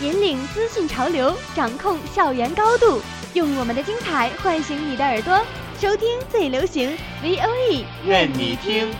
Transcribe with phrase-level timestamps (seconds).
[0.00, 3.02] 引领资讯潮流，掌控校园高度，
[3.34, 5.38] 用我们的精彩唤醒你的耳朵，
[5.78, 8.90] 收听最流行 VOE，愿你听。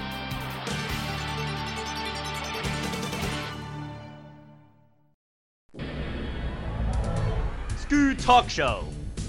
[7.89, 8.83] School Talk Show，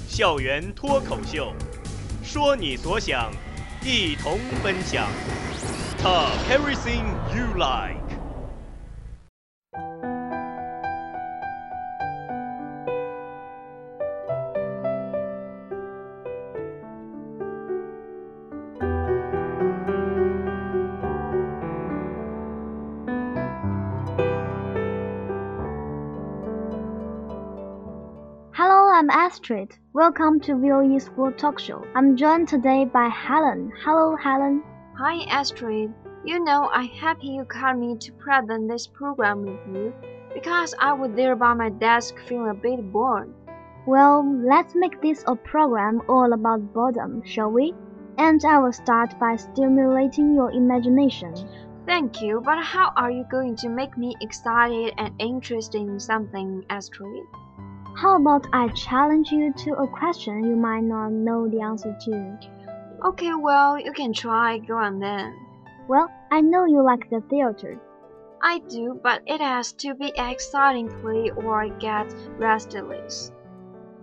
[0.09, 1.53] 校园脱口秀，
[2.21, 3.31] 说你所想，
[3.81, 5.07] 一同分享。
[6.03, 8.00] Talk everything you like。
[29.01, 29.75] I'm Astrid.
[29.93, 31.83] Welcome to VOE School Talk Show.
[31.95, 33.71] I'm joined today by Helen.
[33.83, 34.61] Hello, Helen.
[34.95, 35.91] Hi, Astrid.
[36.23, 39.91] You know, I'm happy you called me to present this program with you
[40.35, 43.33] because I was there by my desk feeling a bit bored.
[43.87, 47.73] Well, let's make this a program all about boredom, shall we?
[48.19, 51.33] And I will start by stimulating your imagination.
[51.87, 56.63] Thank you, but how are you going to make me excited and interested in something,
[56.69, 57.25] Astrid?
[57.95, 62.39] How about I challenge you to a question you might not know the answer to?
[63.05, 64.57] Okay, well, you can try.
[64.59, 65.33] Go on then.
[65.87, 67.79] Well, I know you like the theater.
[68.41, 73.31] I do, but it has to be exciting play or I get restless.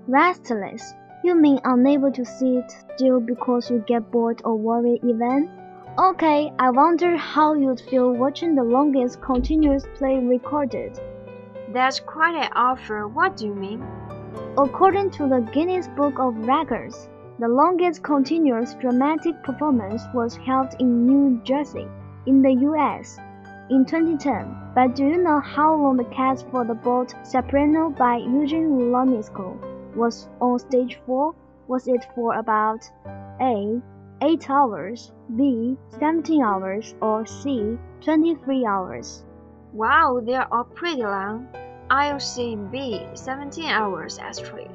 [0.06, 0.94] Restless?
[1.24, 5.50] You mean unable to sit still because you get bored or worried even?
[5.98, 11.00] Okay, I wonder how you'd feel watching the longest continuous play recorded.
[11.70, 13.06] That's quite an offer.
[13.06, 13.84] What do you mean?
[14.56, 21.06] According to the Guinness Book of Records, the longest continuous dramatic performance was held in
[21.06, 21.86] New Jersey,
[22.24, 23.18] in the US,
[23.68, 24.56] in 2010.
[24.74, 29.58] But do you know how long the cast for the Bald Soprano by Eugene Ionesco
[29.94, 31.34] was on stage for?
[31.66, 32.90] Was it for about
[33.42, 33.82] A.
[34.22, 35.76] 8 hours, B.
[36.00, 37.76] 17 hours, or C.
[38.00, 39.24] 23 hours?
[39.72, 41.48] Wow, they are all pretty long.
[41.90, 44.70] I'll say B, 17 hours, Astrid.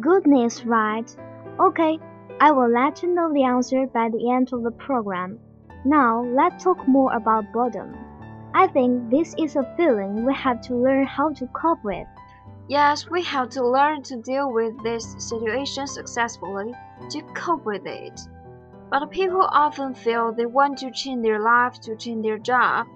[0.00, 1.14] Goodness, right.
[1.58, 1.98] Okay,
[2.40, 5.38] I will let you know the answer by the end of the program.
[5.84, 7.96] Now, let's talk more about boredom.
[8.54, 12.06] I think this is a feeling we have to learn how to cope with.
[12.68, 16.74] Yes, we have to learn to deal with this situation successfully
[17.10, 18.20] to cope with it.
[18.90, 22.86] But people often feel they want to change their life to change their job.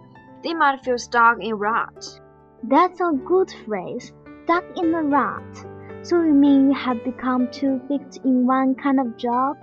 [0.43, 2.21] They might feel stuck in rut.
[2.65, 4.13] That's a good phrase,
[4.45, 5.67] stuck in a rut.
[6.03, 9.57] So you mean you have become too fixed in one kind of job?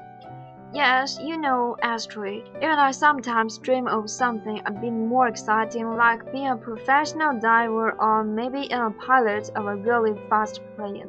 [0.74, 6.32] Yes, you know, Astrid, even I sometimes dream of something a bit more exciting like
[6.32, 11.08] being a professional diver or maybe being a pilot of a really fast plane.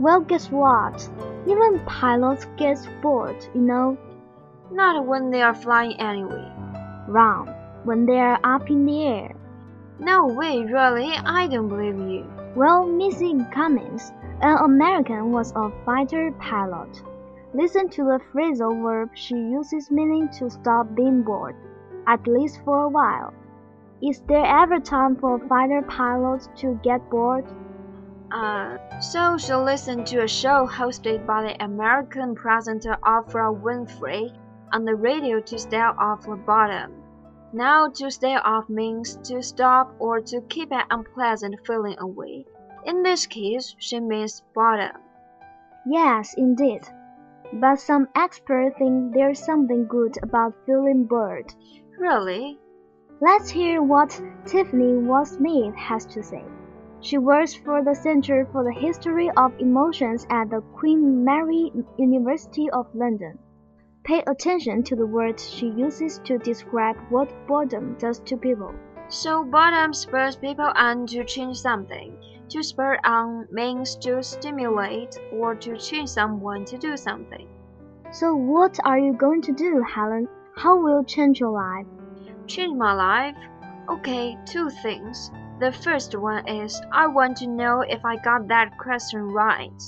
[0.00, 1.08] Well, guess what?
[1.46, 3.98] Even pilots get bored, you know.
[4.72, 6.50] Not when they are flying anyway.
[7.06, 7.54] Wrong.
[7.84, 9.36] When they are up in the air.
[9.98, 12.26] No way, really, I don't believe you.
[12.56, 17.02] Well, Missy Cummings, an American, was a fighter pilot.
[17.52, 21.54] Listen to the phrasal verb she uses meaning to stop being bored,
[22.06, 23.32] at least for a while.
[24.02, 27.44] Is there ever time for fighter pilots to get bored?
[28.32, 34.36] Uh, so she listened to a show hosted by the American presenter Oprah Winfrey
[34.72, 37.03] on the radio to stave off the bottom.
[37.56, 42.46] Now, to stave off means to stop or to keep an unpleasant feeling away.
[42.84, 45.00] In this case, she means bottom.
[45.86, 46.82] Yes, indeed.
[47.52, 51.54] But some experts think there's something good about feeling bored.
[51.96, 52.58] Really?
[53.20, 56.44] Let's hear what Tiffany Watt Smith has to say.
[56.98, 62.68] She works for the Center for the History of Emotions at the Queen Mary University
[62.70, 63.38] of London.
[64.04, 68.74] Pay attention to the words she uses to describe what boredom does to people.
[69.08, 72.14] So, boredom spurs people on to change something.
[72.50, 77.48] To spur on means to stimulate or to change someone to do something.
[78.12, 80.28] So, what are you going to do, Helen?
[80.54, 81.86] How will you change your life?
[82.46, 83.36] Change my life?
[83.88, 85.30] Okay, two things.
[85.60, 89.82] The first one is I want to know if I got that question right.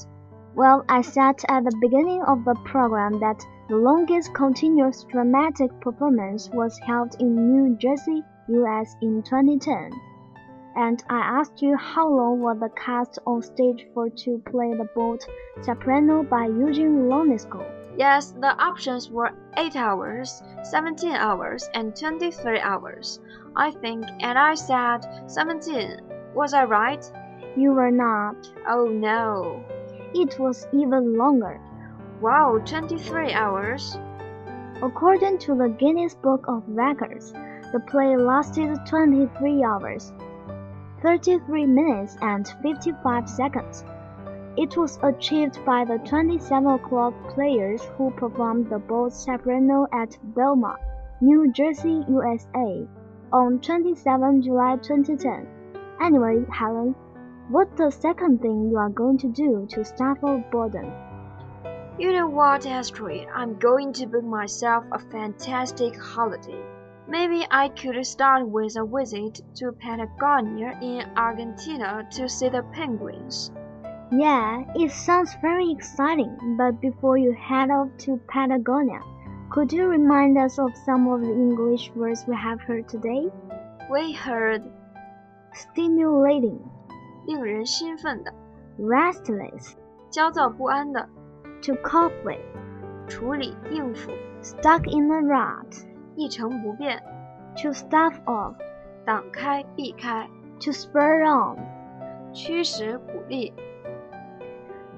[0.54, 6.48] Well, I said at the beginning of the program that the longest continuous dramatic performance
[6.50, 9.90] was held in New Jersey, US in 2010.
[10.76, 14.88] And I asked you how long was the cast on stage for to play the
[14.94, 15.24] Bald
[15.62, 17.64] Soprano by Eugene Ionesco.
[17.98, 23.18] Yes, the options were 8 hours, 17 hours, and 23 hours.
[23.56, 26.02] I think, and I said 17.
[26.34, 27.04] Was I right?
[27.56, 28.36] You were not.
[28.68, 29.64] Oh no.
[30.14, 31.58] It was even longer.
[32.22, 33.98] Wow, 23 hours?
[34.82, 37.34] According to the Guinness Book of Records,
[37.72, 40.14] the play lasted 23 hours,
[41.02, 43.84] 33 minutes, and 55 seconds.
[44.56, 50.80] It was achieved by the 27 o'clock players who performed the Bald Soprano at Belmont,
[51.20, 52.88] New Jersey, USA,
[53.30, 55.46] on 27 July 2010.
[56.00, 56.94] Anyway, Helen,
[57.50, 60.90] what's the second thing you are going to do to stifle boredom?
[61.97, 63.27] You know what, Astrid?
[63.33, 66.61] I'm going to book myself a fantastic holiday.
[67.07, 73.51] Maybe I could start with a visit to Patagonia in Argentina to see the penguins.
[74.11, 79.01] Yeah, it sounds very exciting, but before you head off to Patagonia,
[79.49, 83.29] could you remind us of some of the English words we have heard today?
[83.91, 84.63] We heard
[85.53, 86.59] Stimulating,
[87.25, 88.33] 令人兴奋的、
[88.79, 89.73] restless,
[90.09, 91.09] 焦躁不安的、
[91.61, 92.39] to cope with,
[93.07, 94.11] 处理应付、
[94.41, 95.85] stuck in a rut,
[96.15, 97.01] 一成不变、
[97.55, 98.55] to stuff off,
[99.05, 100.27] 挡开、避开、
[100.59, 101.57] to spur on.
[102.33, 103.53] 驱使、鼓励。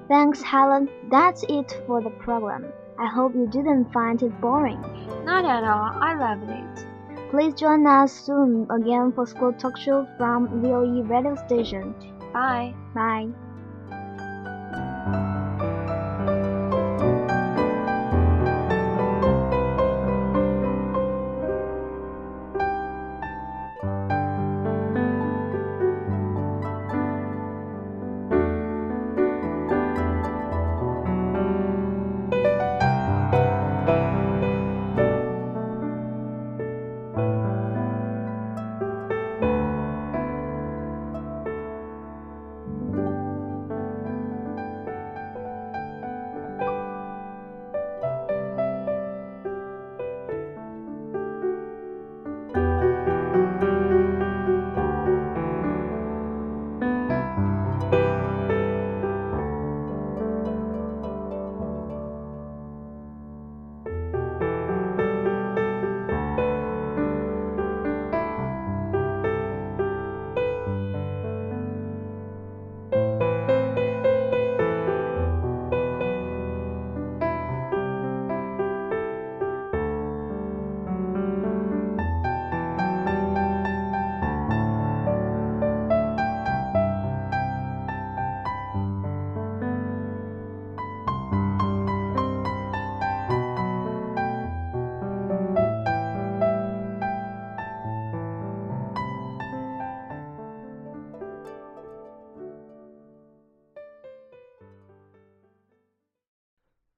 [0.08, 0.88] Thanks, Helen.
[1.10, 2.64] That's it for the program.
[2.98, 4.80] I hope you didn't find it boring.
[5.24, 5.90] Not at all.
[6.00, 6.86] I loved it.
[7.30, 11.94] Please join us soon again for School Talk Show from VOE Radio Station.
[12.32, 12.74] Bye.
[12.94, 13.28] Bye.